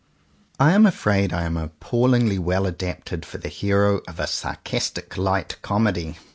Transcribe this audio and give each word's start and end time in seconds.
I 0.59 0.71
am 0.71 0.87
afraid 0.87 1.31
I 1.31 1.43
am 1.43 1.55
appallingly 1.55 2.39
well 2.39 2.65
adapted 2.65 3.23
for 3.23 3.37
the 3.37 3.49
hero 3.49 4.01
of 4.07 4.19
a 4.19 4.25
sarcastic 4.25 5.15
light 5.15 5.57
comedy. 5.61 6.17